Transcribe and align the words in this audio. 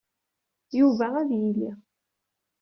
Yuba 0.77 1.05
ad 1.21 1.29
yili. 1.41 1.71